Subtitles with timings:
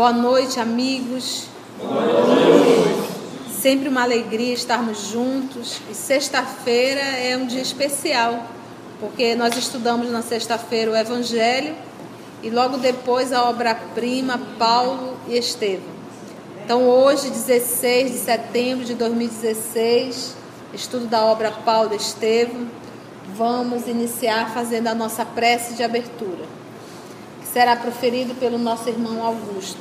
[0.00, 1.44] Boa noite, amigos.
[1.76, 3.52] Boa noite.
[3.52, 5.78] Sempre uma alegria estarmos juntos.
[5.90, 8.46] E sexta-feira é um dia especial,
[8.98, 11.74] porque nós estudamos na sexta-feira o Evangelho
[12.42, 15.92] e logo depois a obra-prima Paulo e Estevão.
[16.64, 20.34] Então, hoje, 16 de setembro de 2016,
[20.72, 22.66] estudo da obra Paulo e Estevão,
[23.34, 26.46] vamos iniciar fazendo a nossa prece de abertura,
[27.52, 29.80] será proferido pelo nosso irmão Augusto.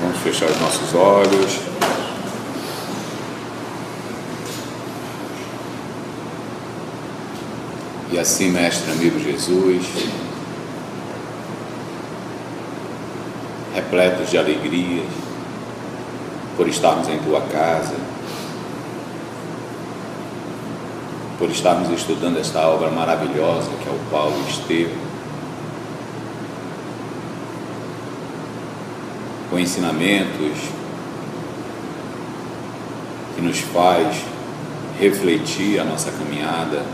[0.00, 1.60] Vamos fechar os nossos olhos.
[8.12, 9.86] E assim, mestre amigo Jesus,
[13.72, 15.06] repletos de alegrias
[16.56, 17.94] por estarmos em tua casa,
[21.40, 25.10] por estarmos estudando esta obra maravilhosa que é o Paulo Estevam.
[29.48, 30.58] Com ensinamentos
[33.34, 34.22] que nos faz
[35.00, 36.84] refletir a nossa caminhada.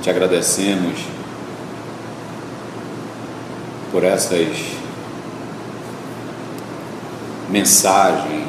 [0.00, 1.00] Te agradecemos
[3.90, 4.56] por essas
[7.50, 8.43] mensagens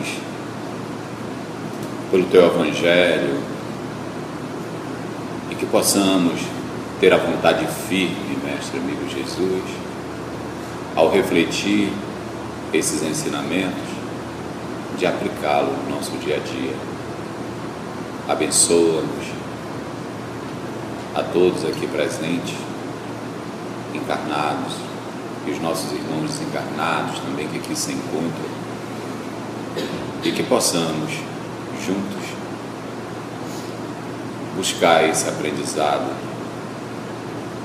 [2.11, 3.39] pelo teu Evangelho
[5.49, 6.39] e que possamos
[6.99, 9.63] ter a vontade firme, Mestre amigo Jesus,
[10.95, 11.91] ao refletir
[12.73, 13.95] esses ensinamentos,
[14.97, 16.73] de aplicá-lo no nosso dia a dia.
[18.29, 19.25] Abençoa-nos
[21.13, 22.55] a todos aqui presentes,
[23.93, 24.73] encarnados,
[25.47, 28.49] e os nossos irmãos desencarnados também que aqui se encontram,
[30.23, 31.11] e que possamos
[31.85, 32.35] juntos
[34.55, 36.09] buscar esse aprendizado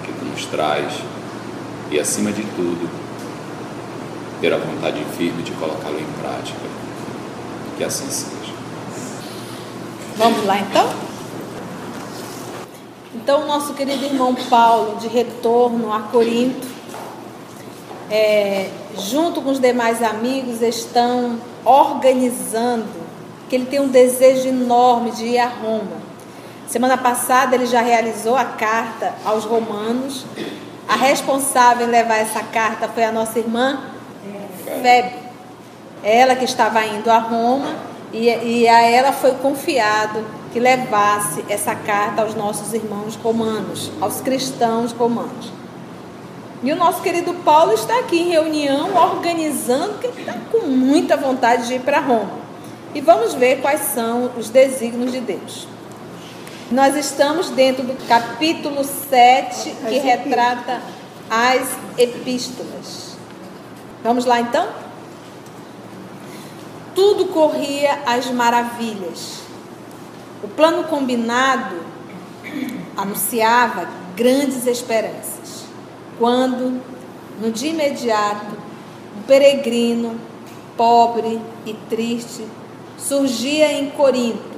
[0.05, 0.93] que tu nos traz
[1.91, 2.91] e, acima de tudo,
[4.41, 6.59] ter a vontade firme de colocá-lo em prática.
[7.77, 8.53] Que assim seja.
[10.17, 10.89] Vamos lá então?
[13.15, 16.67] Então, nosso querido irmão Paulo, de retorno a Corinto,
[18.11, 23.10] é, junto com os demais amigos, estão organizando
[23.51, 25.99] que ele tem um desejo enorme de ir a Roma.
[26.69, 30.25] Semana passada ele já realizou a carta aos romanos.
[30.89, 33.81] A responsável em levar essa carta foi a nossa irmã
[34.81, 35.17] Febe.
[36.01, 37.75] Ela que estava indo a Roma
[38.13, 44.21] e, e a ela foi confiado que levasse essa carta aos nossos irmãos romanos, aos
[44.21, 45.53] cristãos romanos.
[46.63, 51.67] E o nosso querido Paulo está aqui em reunião, organizando, porque está com muita vontade
[51.67, 52.41] de ir para Roma
[52.95, 55.69] e vamos ver quais são os desígnios de Deus.
[56.71, 60.81] Nós estamos dentro do capítulo 7, que retrata
[61.29, 61.69] as
[61.99, 63.17] epístolas.
[64.03, 64.69] Vamos lá então?
[66.95, 69.41] Tudo corria às maravilhas.
[70.43, 71.77] O plano combinado
[72.97, 75.65] anunciava grandes esperanças.
[76.19, 76.81] Quando,
[77.41, 78.57] no dia imediato,
[79.19, 80.21] um peregrino,
[80.77, 82.45] pobre e triste,
[83.07, 84.51] surgia em Corinto,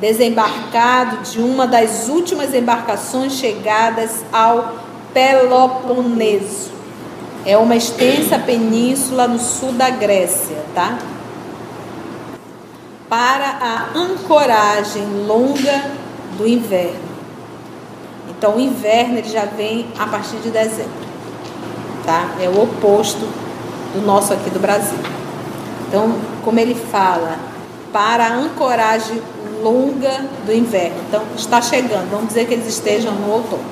[0.00, 4.74] desembarcado de uma das últimas embarcações chegadas ao
[5.12, 6.70] Peloponeso.
[7.44, 10.98] É uma extensa península no sul da Grécia, tá?
[13.08, 15.90] Para a ancoragem longa
[16.38, 17.12] do inverno.
[18.30, 20.90] Então, o inverno ele já vem a partir de dezembro,
[22.06, 22.30] tá?
[22.40, 23.28] É o oposto
[23.92, 24.98] do nosso aqui do Brasil.
[25.88, 26.14] Então,
[26.44, 27.51] como ele fala,
[27.92, 29.22] para a ancoragem
[29.62, 30.96] longa do inverno.
[31.08, 33.64] Então, está chegando, vamos dizer que eles estejam no outono.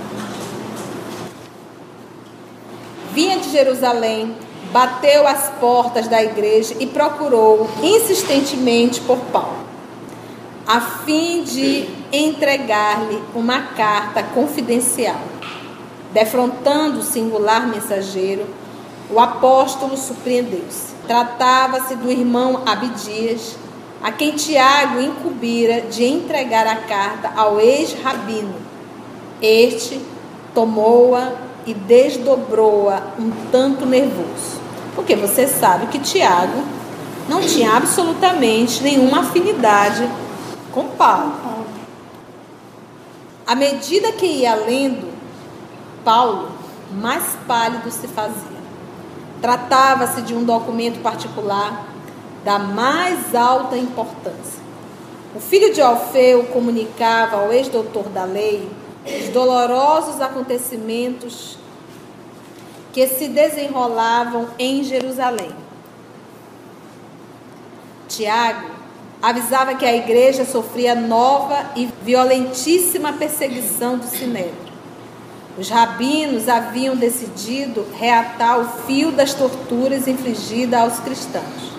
[3.13, 4.35] Vinha de Jerusalém,
[4.73, 9.59] bateu às portas da igreja e procurou insistentemente por Paulo,
[10.67, 15.21] a fim de entregar-lhe uma carta confidencial.
[16.13, 18.47] Defrontando o singular mensageiro,
[19.11, 20.95] o apóstolo surpreendeu-se.
[21.07, 23.57] Tratava-se do irmão Abidias,
[24.03, 28.55] a quem Tiago incumbira de entregar a carta ao ex-rabino.
[29.43, 30.01] Este
[30.55, 31.33] tomou-a
[31.67, 34.61] e desdobrou-a um tanto nervoso,
[34.95, 36.63] porque você sabe que Tiago
[37.29, 40.09] não tinha absolutamente nenhuma afinidade
[40.73, 41.35] com Paulo.
[43.47, 45.13] À medida que ia lendo,
[46.05, 46.49] Paulo
[46.93, 48.61] mais pálido se fazia.
[49.41, 51.90] Tratava-se de um documento particular
[52.45, 54.61] da mais alta importância.
[55.35, 58.69] O filho de Alfeu comunicava ao ex-doutor da lei
[59.07, 61.57] os dolorosos acontecimentos
[62.93, 65.53] que se desenrolavam em Jerusalém.
[68.09, 68.71] Tiago
[69.23, 74.71] avisava que a igreja sofria nova e violentíssima perseguição do sinédrio.
[75.59, 81.70] Os rabinos haviam decidido reatar o fio das torturas infligidas aos cristãos.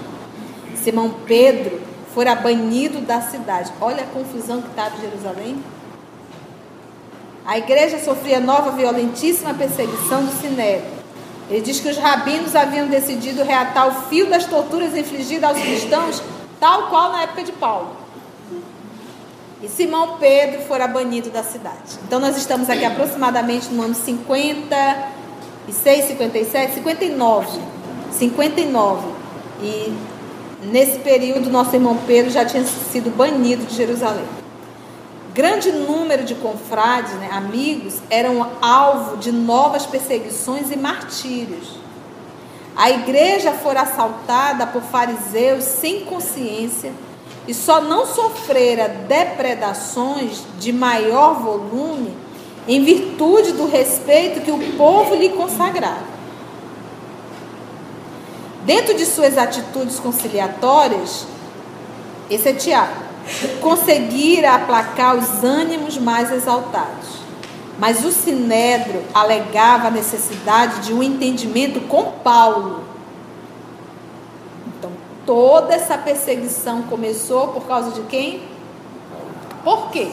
[0.84, 1.82] Simão Pedro
[2.14, 3.72] fora banido da cidade.
[3.80, 5.64] Olha a confusão que estava em Jerusalém.
[7.46, 11.02] A igreja sofria nova violentíssima perseguição do sinédrio.
[11.50, 16.22] Ele diz que os rabinos haviam decidido reatar o fio das torturas infligidas aos cristãos,
[16.60, 17.90] tal qual na época de Paulo.
[19.62, 22.00] E Simão Pedro fora banido da cidade.
[22.08, 27.60] Então nós estamos aqui aproximadamente no ano 56, 57, 59.
[28.12, 29.08] 59.
[29.62, 29.94] E
[30.62, 34.26] nesse período nosso irmão Pedro já tinha sido banido de Jerusalém.
[35.34, 41.80] Grande número de confrades, né, amigos, eram alvo de novas perseguições e martírios.
[42.76, 46.92] A igreja fora assaltada por fariseus sem consciência
[47.48, 52.14] e só não sofrera depredações de maior volume
[52.68, 56.11] em virtude do respeito que o povo lhe consagrava.
[58.66, 61.26] Dentro de suas atitudes conciliatórias,
[62.30, 63.12] esse é Tiago
[63.62, 67.22] conseguira aplacar os ânimos mais exaltados.
[67.78, 72.84] Mas o Sinédrio alegava a necessidade de um entendimento com Paulo.
[74.68, 74.92] Então,
[75.26, 78.44] toda essa perseguição começou por causa de quem?
[79.64, 80.12] Por quê?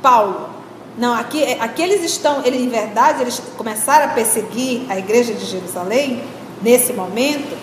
[0.00, 0.48] Paulo.
[0.96, 5.44] Não, aqui, aqui eles estão, eles, em verdade, eles começaram a perseguir a igreja de
[5.44, 6.22] Jerusalém
[6.62, 7.56] nesse momento,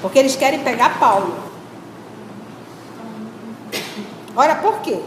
[0.00, 1.34] porque eles querem pegar Paulo.
[4.34, 5.00] Olha por quê?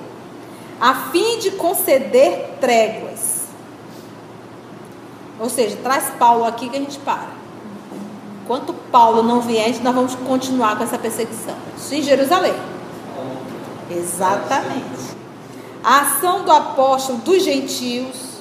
[0.80, 3.46] A fim de conceder tréguas.
[5.40, 7.30] Ou seja, traz Paulo aqui que a gente para.
[8.44, 11.56] Enquanto Paulo não vier, nós vamos continuar com essa perseguição.
[11.76, 12.54] Isso em Jerusalém.
[13.90, 15.16] Exatamente.
[15.84, 18.40] A ação do apóstolo dos gentios,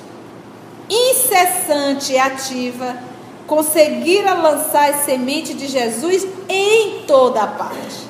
[0.88, 2.96] incessante e ativa,
[3.46, 8.04] conseguira lançar a semente de Jesus em toda a parte.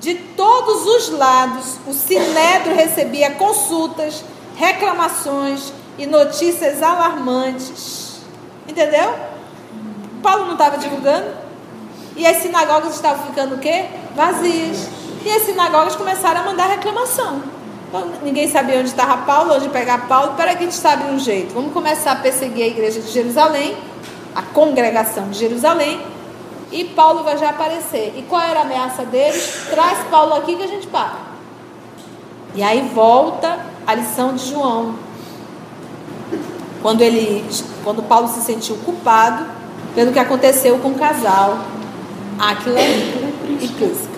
[0.00, 4.22] De todos os lados, o Sinédrio recebia consultas,
[4.56, 8.20] reclamações e notícias alarmantes.
[8.68, 9.14] Entendeu?
[10.22, 11.46] Paulo não estava divulgando.
[12.16, 13.86] E as sinagogas estavam ficando o quê?
[14.14, 14.88] Vazias.
[15.24, 17.42] E as sinagogas começaram a mandar reclamação.
[17.88, 20.34] Então, ninguém sabia onde estava Paulo, onde pegar Paulo.
[20.34, 21.52] Para que a gente sabe um jeito.
[21.54, 23.76] Vamos começar a perseguir a igreja de Jerusalém,
[24.36, 26.00] a congregação de Jerusalém,
[26.70, 28.12] e Paulo vai já aparecer.
[28.16, 29.66] E qual era a ameaça deles?
[29.70, 31.16] Traz Paulo aqui que a gente para.
[32.54, 34.94] E aí volta a lição de João.
[36.82, 37.44] Quando ele,
[37.82, 39.46] quando Paulo se sentiu culpado
[39.94, 41.58] pelo que aconteceu com o casal
[42.38, 44.16] Aquila e Prisca.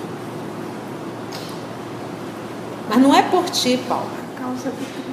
[2.88, 4.10] Mas não é por ti, Paulo.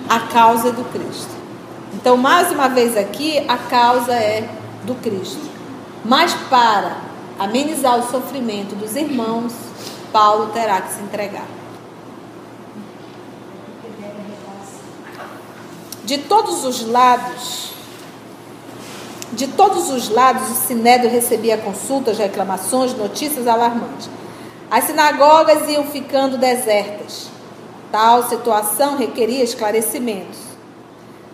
[0.10, 1.30] A causa do Cristo.
[1.94, 4.48] Então, mais uma vez aqui, a causa é
[4.86, 5.50] do Cristo.
[6.04, 6.98] Mas para
[7.40, 9.54] amenizar o sofrimento dos irmãos,
[10.12, 11.48] Paulo terá que se entregar.
[16.04, 17.74] De todos os lados,
[19.34, 24.08] de todos os lados, o Sinédrio recebia consultas, reclamações, notícias alarmantes.
[24.70, 27.28] As sinagogas iam ficando desertas.
[27.92, 30.38] Tal situação requeria esclarecimentos.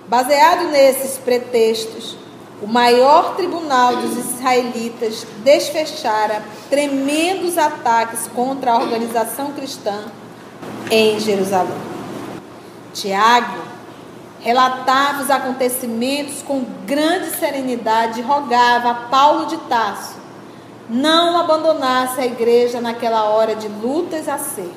[0.08, 2.17] Baseado nesses pretextos,
[2.62, 10.06] o maior tribunal dos israelitas desfechara tremendos ataques contra a organização cristã
[10.89, 11.91] em Jerusalém.
[12.94, 13.60] Tiago
[14.41, 20.22] relatava os acontecimentos com grande serenidade e rogava a Paulo de Tarso
[20.91, 24.72] não abandonasse a igreja naquela hora de lutas acercas.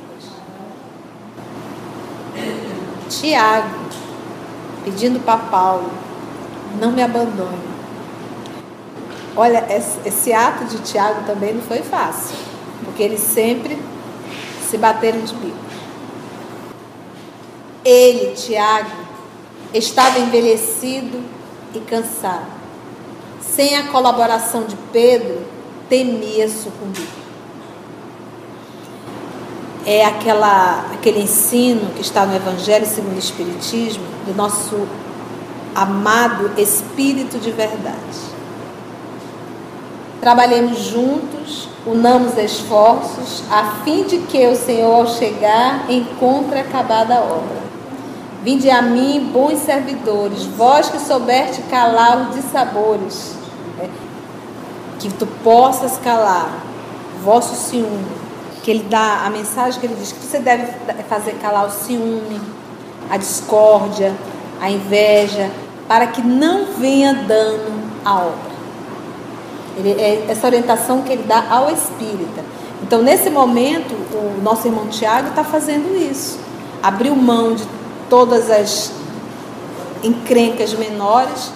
[3.09, 3.85] Tiago
[4.85, 5.91] pedindo para Paulo,
[6.79, 7.74] não me abandone.
[9.37, 9.67] Olha,
[10.05, 12.37] esse ato de Tiago também não foi fácil,
[12.85, 13.77] porque eles sempre
[14.71, 15.57] se bateram de bico.
[17.85, 18.93] Ele, Tiago,
[19.73, 21.21] estava envelhecido
[21.75, 22.47] e cansado.
[23.41, 25.43] Sem a colaboração de Pedro,
[25.89, 27.09] temia sucumbir.
[29.85, 34.87] É aquela, aquele ensino que está no Evangelho segundo o Espiritismo, do nosso
[35.75, 38.34] amado Espírito de verdade
[40.25, 47.21] Trabalhemos juntos, unamos esforços, a fim de que o Senhor, ao chegar, encontre acabada a
[47.21, 47.63] obra.
[48.43, 53.35] Vinde a mim, bons servidores, vós que soubeste calar os dissabores,
[53.77, 53.91] né?
[54.99, 56.49] que tu possas calar
[57.23, 58.07] vosso ciúme.
[58.63, 60.73] Que ele dá a mensagem que ele diz que você deve
[61.07, 62.41] fazer calar o ciúme,
[63.11, 64.15] a discórdia,
[64.59, 65.51] a inveja,
[65.87, 68.54] para que não venha dano à obra.
[69.77, 72.45] Ele, é essa orientação que ele dá ao espírita.
[72.83, 76.39] Então, nesse momento, o nosso irmão Tiago está fazendo isso.
[76.83, 77.65] Abriu mão de
[78.11, 78.93] todas as
[80.03, 81.51] encrencas menores,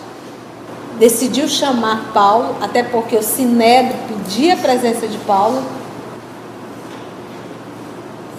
[0.98, 5.62] decidiu chamar Paulo, até porque o Sinédrio pedia a presença de Paulo.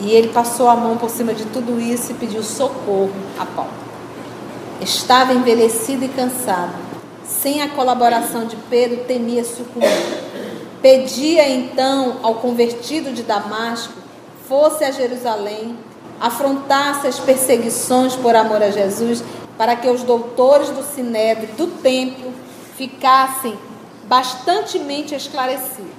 [0.02, 3.72] E ele passou a mão por cima de tudo isso e pediu socorro a Paulo.
[4.82, 6.89] Estava envelhecido e cansado.
[7.30, 9.88] Sem a colaboração de Pedro, temia sucumbir.
[10.82, 13.94] Pedia então ao convertido de Damasco
[14.48, 15.78] fosse a Jerusalém,
[16.20, 19.24] afrontasse as perseguições por amor a Jesus,
[19.58, 22.34] para que os doutores do Sinédrio do templo
[22.76, 23.58] ficassem
[24.06, 25.92] bastantemente esclarecidos.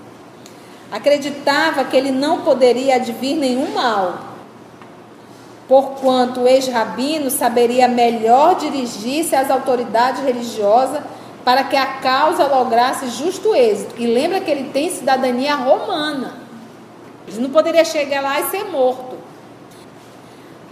[0.91, 4.19] Acreditava que ele não poderia advir nenhum mal,
[5.69, 11.01] porquanto o ex-rabino saberia melhor dirigir-se às autoridades religiosas
[11.45, 13.95] para que a causa lograsse justo êxito.
[13.99, 16.35] E lembra que ele tem cidadania romana.
[17.27, 19.19] Ele não poderia chegar lá e ser morto.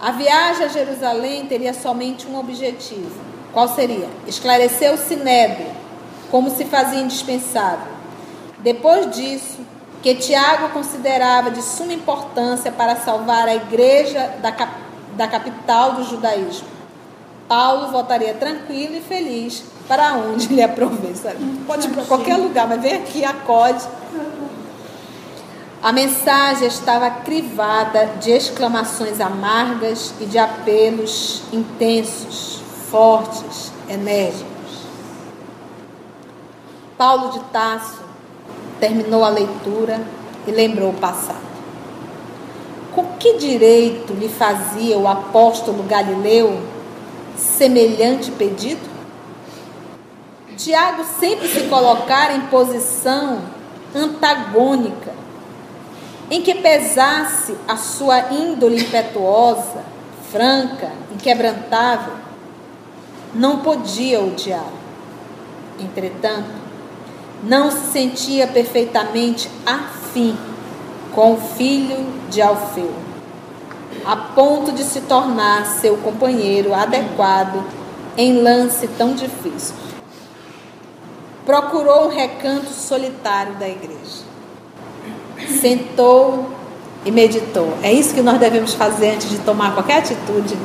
[0.01, 3.21] A viagem a Jerusalém teria somente um objetivo.
[3.53, 4.09] Qual seria?
[4.27, 5.67] Esclarecer o sinédrio,
[6.31, 7.93] como se fazia indispensável.
[8.59, 9.59] Depois disso,
[10.03, 14.73] que Tiago considerava de suma importância para salvar a igreja da, cap
[15.17, 16.69] da capital do judaísmo.
[17.49, 21.14] Paulo voltaria tranquilo e feliz para onde lhe aprovei.
[21.66, 23.83] Pode ir para qualquer lugar, mas vem aqui, acode.
[25.83, 34.49] A mensagem estava crivada de exclamações amargas e de apelos intensos, fortes, enérgicos.
[36.99, 38.02] Paulo de Tasso
[38.80, 40.00] terminou a leitura
[40.47, 41.49] e lembrou o passado.
[42.92, 46.61] Com que direito lhe fazia o apóstolo Galileu
[47.37, 48.98] semelhante pedido?
[50.59, 53.43] Tiago sempre se colocara em posição
[53.95, 55.12] antagônica,
[56.29, 59.85] em que pesasse a sua índole impetuosa,
[60.33, 62.15] franca, inquebrantável,
[63.33, 64.67] não podia odiar.
[65.79, 66.50] Entretanto,
[67.45, 70.37] não se sentia perfeitamente afim
[71.15, 72.93] com o filho de Alfeu,
[74.05, 77.65] a ponto de se tornar seu companheiro adequado
[78.17, 79.88] em lance tão difícil
[81.49, 84.23] procurou um recanto solitário da igreja.
[85.62, 86.50] Sentou
[87.07, 87.73] e meditou.
[87.83, 90.59] É isso que nós devemos fazer antes de tomar qualquer atitude.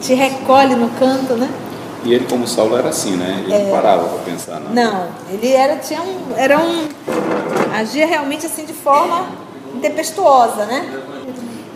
[0.00, 1.50] Te recolhe no canto, né?
[2.02, 3.42] E ele, como Saulo, era assim, né?
[3.44, 3.64] Ele é...
[3.64, 4.72] não parava para pensar, não.
[4.72, 6.88] Não, ele era, tinha um, era um.
[7.74, 9.26] agia realmente assim de forma
[9.82, 10.98] tempestuosa, né?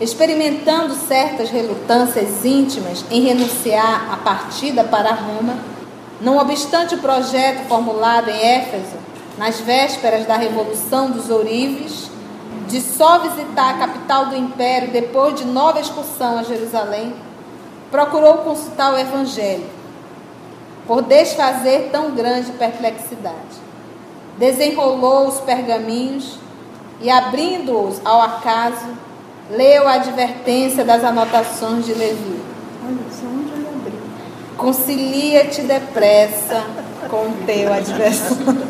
[0.01, 5.68] Experimentando certas relutâncias íntimas em renunciar à partida para Roma
[6.21, 8.97] não obstante o projeto formulado em Éfeso,
[9.37, 12.09] nas vésperas da Revolução dos Ourives,
[12.67, 17.15] de só visitar a capital do império depois de nova excursão a Jerusalém,
[17.89, 19.65] procurou consultar o Evangelho,
[20.85, 23.69] por desfazer tão grande perplexidade.
[24.37, 26.37] Desenrolou os pergaminhos
[27.01, 28.87] e, abrindo-os ao acaso,
[29.49, 32.41] leu a advertência das anotações de Levi.
[32.85, 33.38] Olha só
[34.59, 36.65] Concilia-te depressa
[37.09, 38.67] com o teu adversário.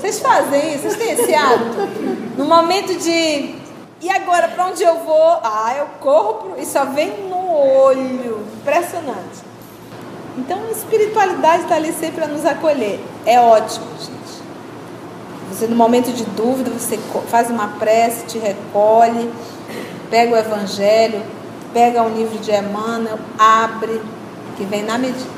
[0.00, 0.82] Vocês fazem isso?
[0.82, 1.88] Vocês têm esse hábito?
[2.36, 3.56] No momento de.
[4.00, 5.40] E agora, para onde eu vou?
[5.42, 6.60] Ah, eu corro pro...
[6.60, 8.46] e só vem no olho.
[8.60, 9.42] Impressionante.
[10.38, 13.00] Então, a espiritualidade está ali sempre para nos acolher.
[13.26, 14.42] É ótimo, gente.
[15.50, 19.28] Você, no momento de dúvida, você faz uma prece, te recolhe,
[20.08, 21.20] pega o Evangelho,
[21.72, 24.00] pega um livro de Emmanuel, abre,
[24.62, 25.30] que vem na medida.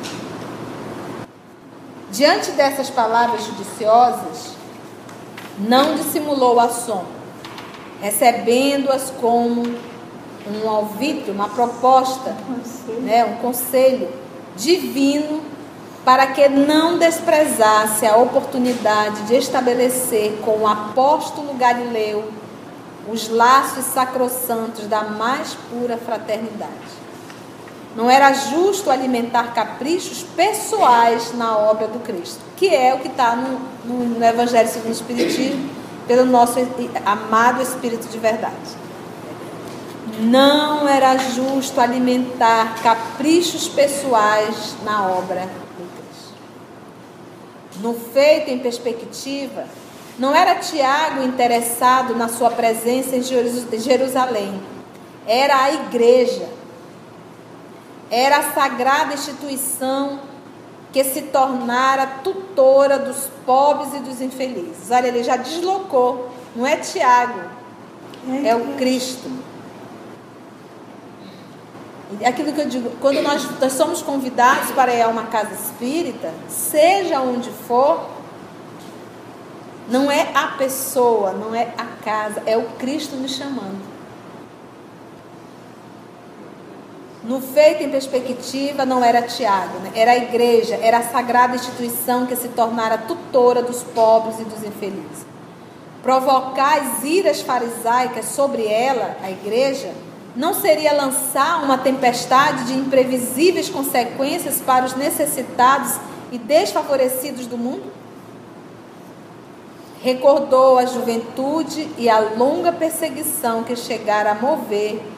[2.10, 4.50] Diante dessas palavras judiciosas,
[5.58, 7.06] não dissimulou o assombro,
[8.02, 9.62] recebendo-as como
[10.46, 12.36] um alvitre, uma proposta,
[13.00, 14.08] né, um conselho
[14.56, 15.42] divino
[16.04, 22.30] para que não desprezasse a oportunidade de estabelecer com o apóstolo Galileu
[23.08, 27.03] os laços sacrossantos da mais pura fraternidade.
[27.96, 33.36] Não era justo alimentar caprichos pessoais na obra do Cristo, que é o que está
[33.36, 35.70] no, no, no Evangelho segundo o Espiritismo,
[36.06, 36.58] pelo nosso
[37.06, 38.84] amado Espírito de verdade.
[40.20, 45.48] Não era justo alimentar caprichos pessoais na obra
[45.78, 46.34] do Cristo.
[47.80, 49.66] No feito em perspectiva,
[50.18, 54.60] não era Tiago interessado na sua presença em Jerusalém,
[55.26, 56.48] era a igreja,
[58.14, 60.20] era a sagrada instituição
[60.92, 64.88] que se tornara tutora dos pobres e dos infelizes.
[64.88, 67.40] Olha, ele já deslocou, não é Tiago,
[68.44, 69.28] é o Cristo.
[72.24, 76.32] Aquilo que eu digo, quando nós, nós somos convidados para ir a uma casa espírita,
[76.48, 78.08] seja onde for,
[79.88, 83.93] não é a pessoa, não é a casa, é o Cristo nos chamando.
[87.24, 89.92] No feito em perspectiva, não era Tiago, né?
[89.94, 94.62] era a igreja, era a sagrada instituição que se tornara tutora dos pobres e dos
[94.62, 95.24] infelizes.
[96.02, 99.90] Provocar as iras farisaicas sobre ela, a igreja,
[100.36, 105.98] não seria lançar uma tempestade de imprevisíveis consequências para os necessitados
[106.30, 107.90] e desfavorecidos do mundo?
[110.02, 115.13] Recordou a juventude e a longa perseguição que chegara a mover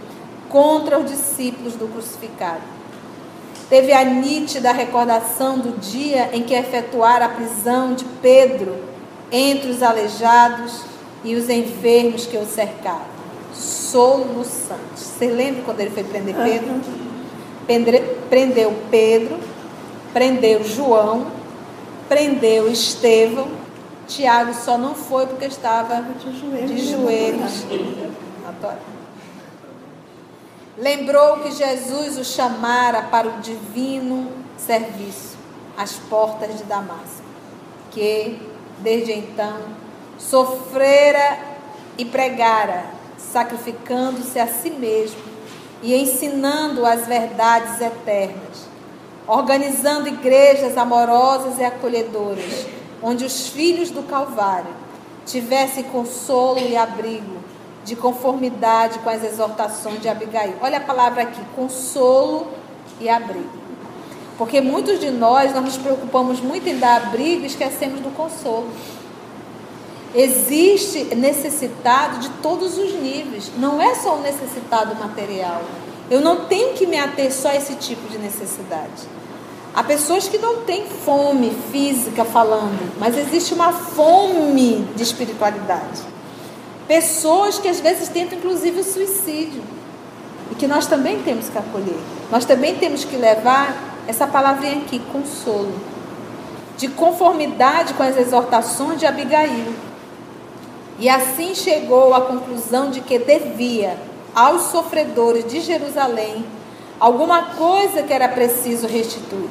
[0.48, 2.62] contra os discípulos do crucificado.
[3.68, 8.76] Teve a nítida recordação do dia em que efetuara a prisão de Pedro
[9.30, 10.82] entre os aleijados
[11.24, 13.16] e os enfermos que o cercaram.
[13.52, 14.80] Soluçante.
[14.96, 16.80] Você lembra quando ele foi prender Pedro?
[18.28, 19.38] Prendeu Pedro,
[20.12, 21.26] prendeu João,
[22.08, 23.48] prendeu Estevão.
[24.06, 26.04] Tiago só não foi porque estava
[26.66, 27.64] de joelhos.
[30.78, 35.38] Lembrou que Jesus o chamara para o divino serviço,
[35.74, 37.24] às portas de Damasco,
[37.90, 38.38] que,
[38.80, 39.56] desde então,
[40.18, 41.38] sofrera
[41.96, 42.84] e pregara,
[43.16, 45.22] sacrificando-se a si mesmo
[45.82, 48.68] e ensinando as verdades eternas,
[49.26, 52.66] organizando igrejas amorosas e acolhedoras,
[53.02, 54.74] onde os filhos do Calvário
[55.24, 57.45] tivessem consolo e abrigo
[57.86, 60.54] de conformidade com as exortações de Abigail.
[60.60, 62.48] Olha a palavra aqui, consolo
[63.00, 63.48] e abrigo.
[64.36, 68.68] Porque muitos de nós, nós nos preocupamos muito em dar abrigo e esquecemos do consolo.
[70.12, 75.62] Existe necessitado de todos os níveis, não é só o necessitado material.
[76.10, 79.08] Eu não tenho que me ater só a esse tipo de necessidade.
[79.74, 86.15] Há pessoas que não têm fome física falando, mas existe uma fome de espiritualidade.
[86.86, 89.62] Pessoas que às vezes tentam inclusive o suicídio.
[90.52, 91.98] E que nós também temos que acolher.
[92.30, 93.74] Nós também temos que levar
[94.06, 95.74] essa palavrinha aqui, consolo.
[96.76, 99.74] De conformidade com as exortações de Abigail.
[100.98, 103.98] E assim chegou à conclusão de que devia
[104.34, 106.44] aos sofredores de Jerusalém
[107.00, 109.50] alguma coisa que era preciso restituir.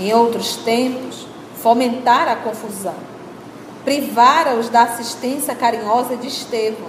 [0.00, 1.26] Em outros tempos,
[1.62, 3.13] fomentar a confusão
[3.84, 6.88] privara-os da assistência carinhosa de Estevão,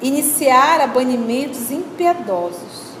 [0.00, 2.92] iniciara banimentos impiedosos.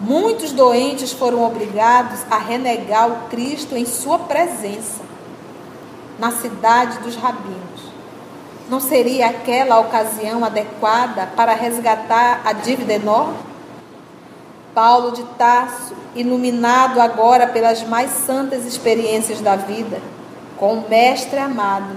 [0.00, 5.02] Muitos doentes foram obrigados a renegar o Cristo em sua presença,
[6.18, 7.88] na cidade dos rabinos.
[8.68, 13.38] Não seria aquela a ocasião adequada para resgatar a dívida enorme?
[14.74, 20.00] Paulo de Tarso, iluminado agora pelas mais santas experiências da vida,
[20.56, 21.96] com o Mestre amado,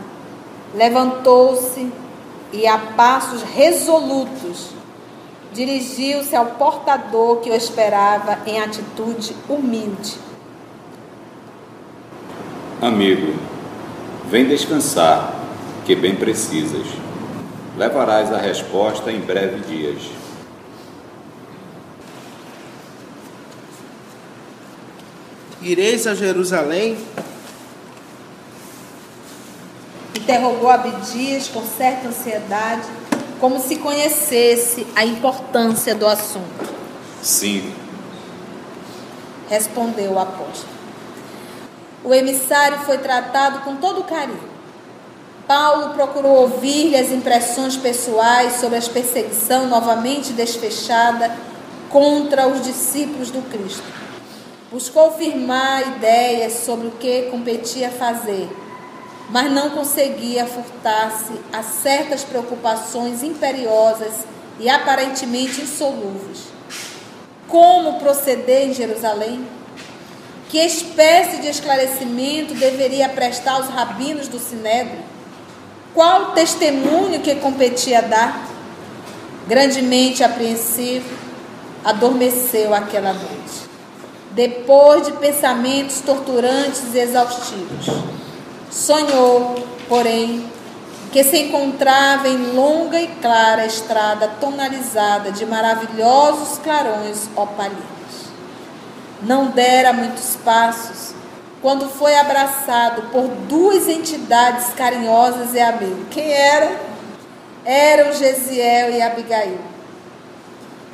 [0.75, 1.91] levantou-se
[2.53, 4.69] e, a passos resolutos,
[5.53, 10.15] dirigiu-se ao portador que o esperava em atitude humilde.
[12.81, 13.34] Amigo,
[14.29, 15.34] vem descansar,
[15.86, 16.88] que bem precisas.
[17.77, 20.01] Levarás a resposta em breve dias.
[25.62, 26.97] Ireis a Jerusalém
[30.31, 32.87] Interrogou Abdias com certa ansiedade,
[33.37, 36.73] como se conhecesse a importância do assunto.
[37.21, 37.73] Sim.
[39.49, 40.71] Respondeu o apóstolo.
[42.01, 44.49] O emissário foi tratado com todo carinho.
[45.45, 51.29] Paulo procurou ouvir-lhe as impressões pessoais sobre a perseguição novamente desfechada
[51.89, 53.83] contra os discípulos do Cristo.
[54.71, 58.47] Buscou firmar ideias sobre o que competia fazer
[59.31, 64.25] mas não conseguia furtar-se a certas preocupações imperiosas
[64.59, 66.49] e aparentemente insolúveis.
[67.47, 69.47] Como proceder em Jerusalém?
[70.49, 74.99] Que espécie de esclarecimento deveria prestar aos rabinos do Sinédrio?
[75.93, 78.47] Qual testemunho que competia dar?
[79.47, 81.09] Grandemente apreensivo,
[81.85, 83.69] adormeceu aquela noite.
[84.31, 87.87] Depois de pensamentos torturantes e exaustivos,
[88.71, 89.55] sonhou,
[89.88, 90.49] porém,
[91.12, 97.81] que se encontrava em longa e clara estrada tonalizada de maravilhosos clarões opalinos.
[99.21, 101.13] Não dera muitos passos
[101.62, 106.07] quando foi abraçado por duas entidades carinhosas e amigas.
[106.10, 106.79] Quem era?
[107.63, 109.60] Eram Gesiel e Abigail,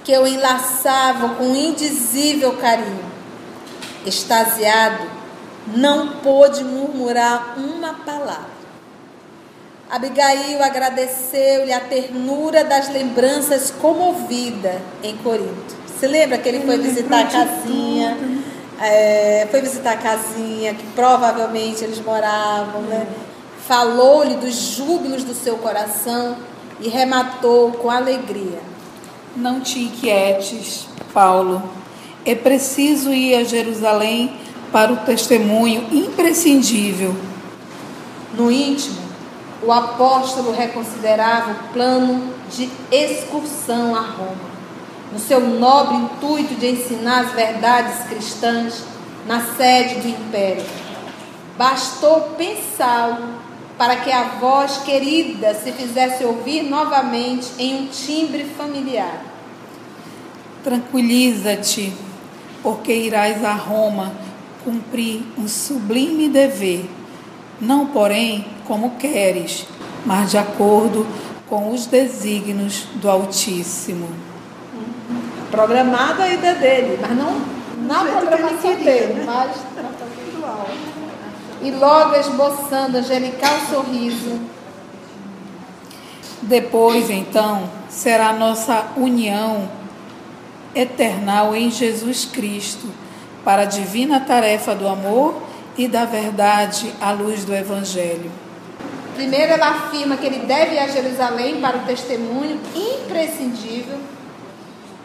[0.04, 3.06] que o enlaçavam com indizível carinho.
[4.06, 5.17] Extasiado,
[5.76, 8.58] não pôde murmurar uma palavra.
[9.90, 15.76] Abigail agradeceu-lhe a ternura das lembranças comovida em Corinto.
[15.98, 18.18] Se lembra que ele foi visitar a casinha?
[18.80, 23.08] É, foi visitar a casinha que provavelmente eles moravam, né?
[23.66, 26.38] Falou-lhe dos júbilos do seu coração
[26.80, 28.60] e rematou com alegria.
[29.36, 31.64] Não te inquietes, Paulo.
[32.26, 34.38] É preciso ir a Jerusalém
[34.72, 37.16] para o testemunho imprescindível.
[38.34, 39.08] No íntimo,
[39.64, 44.58] o apóstolo reconsiderava o plano de excursão a Roma,
[45.12, 48.84] no seu nobre intuito de ensinar as verdades cristãs
[49.26, 50.66] na sede do império.
[51.58, 53.36] Bastou pensá-lo
[53.78, 59.24] para que a voz querida se fizesse ouvir novamente em um timbre familiar.
[60.64, 61.94] Tranquiliza-te,
[62.62, 64.12] porque irás a Roma
[64.68, 66.90] cumprir um sublime dever,
[67.62, 69.66] não, porém, como queres,
[70.06, 71.08] mas de acordo
[71.48, 74.10] com os desígnios do Altíssimo.
[75.50, 77.42] Programada a ida dele, mas não
[77.88, 79.24] na programação dele, né?
[79.26, 79.56] mas
[81.62, 84.38] e logo esboçando angelical sorriso.
[86.42, 89.70] Depois, então, será nossa união
[90.76, 92.88] eternal em Jesus Cristo,
[93.48, 95.42] para a divina tarefa do amor
[95.78, 98.30] e da verdade à luz do Evangelho.
[99.16, 104.00] Primeiro, ela afirma que ele deve ir a Jerusalém para o testemunho imprescindível.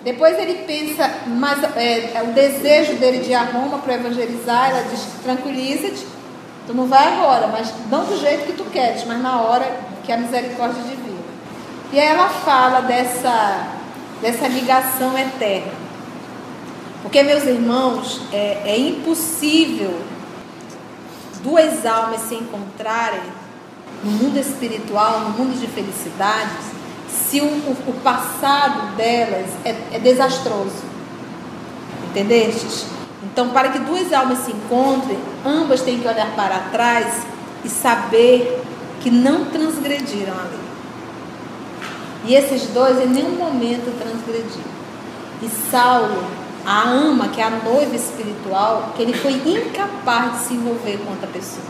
[0.02, 4.70] Depois, ele pensa, mas é, é o desejo dele de ir a Roma para evangelizar.
[4.70, 6.04] Ela diz: tranquiliza-te,
[6.66, 9.70] tu não vai agora, mas não do jeito que tu queres, mas na hora
[10.02, 11.20] que a misericórdia divina.
[11.92, 13.68] E aí ela fala dessa,
[14.20, 15.81] dessa ligação eterna.
[17.02, 20.00] Porque, meus irmãos, é, é impossível
[21.42, 23.20] duas almas se encontrarem
[24.04, 26.72] no mundo espiritual, no mundo de felicidades,
[27.08, 30.92] se o, o, passado delas é, é desastroso.
[32.10, 32.86] Entendestes?
[33.22, 37.22] Então, para que duas almas se encontrem, ambas têm que olhar para trás
[37.64, 38.62] e saber
[39.00, 40.62] que não transgrediram a lei.
[42.24, 44.72] E esses dois em nenhum momento transgrediram.
[45.42, 46.24] E Saulo
[46.64, 51.10] a ama, que é a noiva espiritual, que ele foi incapaz de se envolver com
[51.10, 51.66] outra pessoa.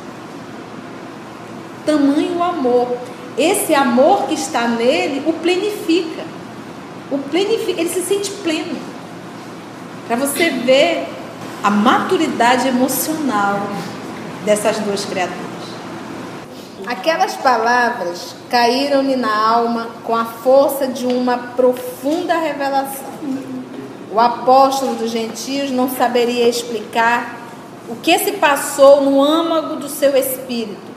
[1.87, 2.97] Tamanho amor.
[3.37, 6.23] Esse amor que está nele o plenifica.
[7.11, 8.77] O plenifica, ele se sente pleno.
[10.07, 11.09] Para você ver
[11.63, 13.61] a maturidade emocional
[14.45, 15.53] dessas duas criaturas.
[16.87, 23.13] Aquelas palavras caíram-lhe na alma com a força de uma profunda revelação.
[24.13, 27.41] O apóstolo dos gentios não saberia explicar
[27.89, 30.93] o que se passou no âmago do seu espírito.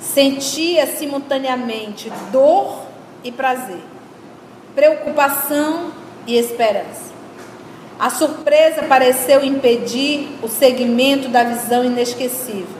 [0.00, 2.86] Sentia simultaneamente dor
[3.22, 3.82] e prazer,
[4.74, 5.92] preocupação
[6.26, 7.12] e esperança.
[7.98, 12.78] A surpresa pareceu impedir o segmento da visão inesquecível.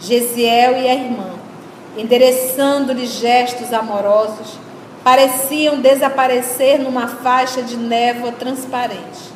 [0.00, 1.34] Gesiel e a irmã,
[1.96, 4.58] endereçando-lhe gestos amorosos,
[5.02, 9.28] pareciam desaparecer numa faixa de névoa transparente.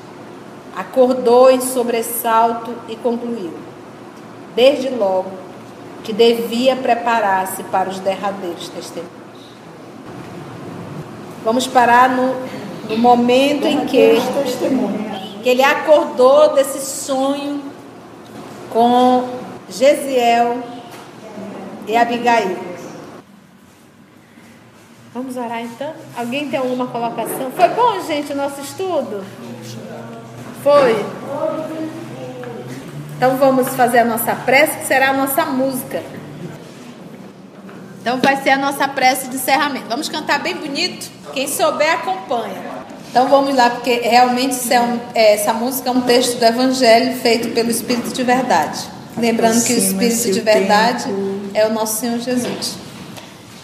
[0.77, 3.53] Acordou em sobressalto e concluiu,
[4.55, 5.31] desde logo,
[6.03, 9.13] que devia preparar-se para os derradeiros testemunhos.
[11.45, 12.35] Vamos parar no,
[12.89, 14.17] no momento em que,
[15.43, 17.61] que ele acordou desse sonho
[18.73, 19.29] com
[19.69, 20.59] Gesiel
[21.87, 22.72] e Abigail.
[25.15, 25.93] Vamos orar então?
[26.17, 27.51] Alguém tem alguma colocação?
[27.55, 29.23] Foi bom, gente, o nosso estudo?
[30.63, 31.05] Foi?
[33.17, 36.03] Então vamos fazer a nossa prece, que será a nossa música.
[38.01, 39.87] Então vai ser a nossa prece de encerramento.
[39.89, 41.11] Vamos cantar bem bonito?
[41.35, 42.63] Quem souber, acompanha.
[43.11, 47.15] Então vamos lá, porque realmente é um, é, essa música é um texto do Evangelho
[47.21, 48.89] feito pelo Espírito de Verdade.
[49.19, 51.05] Lembrando que o Espírito de Verdade
[51.53, 52.82] é o nosso Senhor Jesus.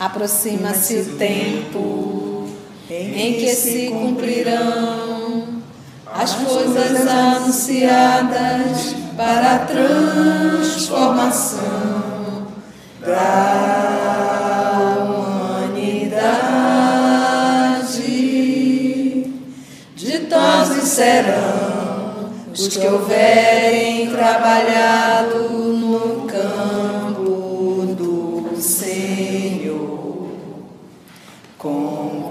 [0.01, 2.49] Aproxima-se o tempo
[2.89, 5.59] em que se cumprirão
[6.07, 12.47] as coisas anunciadas para a transformação
[13.05, 13.69] da
[15.67, 16.47] humanidade.
[19.97, 26.98] Ditosos serão os que houverem trabalhado no campo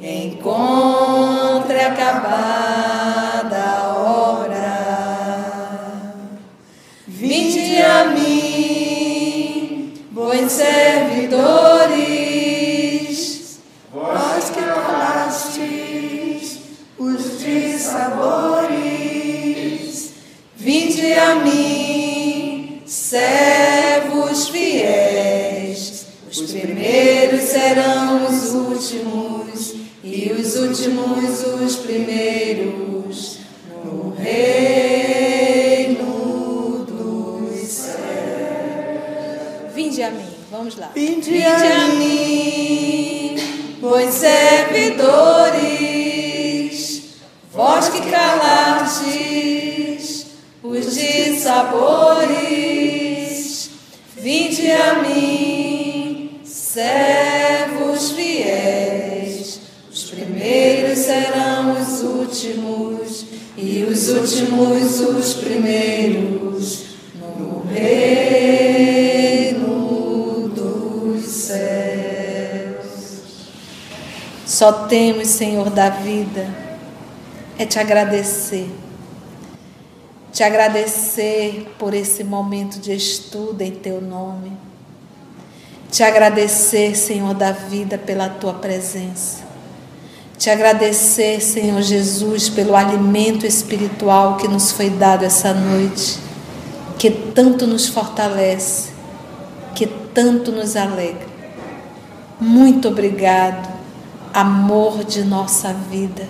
[0.00, 3.94] encontre acabada a
[4.34, 4.80] obra.
[7.06, 7.69] Vinde
[61.10, 66.84] serão os últimos, e os últimos os primeiros,
[67.36, 68.88] no reino
[70.54, 72.78] dos céus.
[74.46, 76.46] Só temos, Senhor da vida,
[77.58, 78.70] é te agradecer.
[80.32, 84.52] Te agradecer por esse momento de estudo em teu nome.
[85.90, 89.39] Te agradecer, Senhor da vida, pela tua presença.
[90.40, 96.18] Te agradecer, Senhor Jesus, pelo alimento espiritual que nos foi dado essa noite,
[96.98, 98.88] que tanto nos fortalece,
[99.74, 101.26] que tanto nos alegra.
[102.40, 103.68] Muito obrigado,
[104.32, 106.26] amor de nossa vida.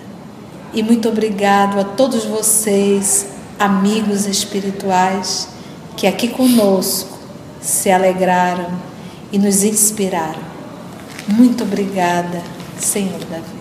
[0.73, 5.47] E muito obrigado a todos vocês, amigos espirituais,
[5.95, 7.17] que aqui conosco
[7.61, 8.77] se alegraram
[9.31, 10.43] e nos inspiraram.
[11.29, 12.41] Muito obrigada,
[12.77, 13.60] Senhor da vida.